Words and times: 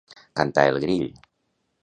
Cantar 0.39 0.63
el 0.71 0.81
grill. 0.85 1.07